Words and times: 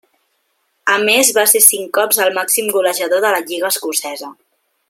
A 0.93 0.95
més 1.03 1.29
va 1.39 1.43
ser 1.51 1.61
cinc 1.67 1.93
cops 1.99 2.21
el 2.25 2.35
màxim 2.41 2.75
golejador 2.79 3.25
de 3.27 3.35
la 3.37 3.47
lliga 3.51 3.73
escocesa. 3.75 4.37